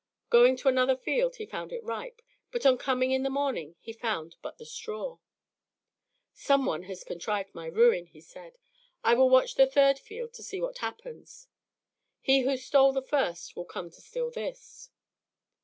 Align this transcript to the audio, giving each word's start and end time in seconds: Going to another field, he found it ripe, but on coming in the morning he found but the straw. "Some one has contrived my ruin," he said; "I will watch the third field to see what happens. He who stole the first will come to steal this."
Going 0.31 0.55
to 0.57 0.67
another 0.67 0.97
field, 0.97 1.35
he 1.35 1.45
found 1.45 1.71
it 1.71 1.83
ripe, 1.83 2.23
but 2.51 2.65
on 2.65 2.79
coming 2.79 3.11
in 3.11 3.21
the 3.21 3.29
morning 3.29 3.75
he 3.79 3.93
found 3.93 4.35
but 4.41 4.57
the 4.57 4.65
straw. 4.65 5.19
"Some 6.33 6.65
one 6.65 6.81
has 6.85 7.03
contrived 7.03 7.53
my 7.53 7.67
ruin," 7.67 8.07
he 8.07 8.19
said; 8.19 8.57
"I 9.03 9.13
will 9.13 9.29
watch 9.29 9.53
the 9.53 9.67
third 9.67 9.99
field 9.99 10.33
to 10.33 10.41
see 10.41 10.59
what 10.59 10.79
happens. 10.79 11.49
He 12.19 12.39
who 12.41 12.57
stole 12.57 12.93
the 12.93 13.03
first 13.03 13.55
will 13.55 13.65
come 13.65 13.91
to 13.91 14.01
steal 14.01 14.31
this." 14.31 14.89